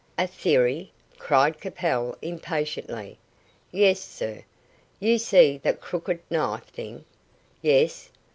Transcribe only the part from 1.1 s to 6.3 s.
cried Capel, impatiently. "Yes, sir. You see that crooked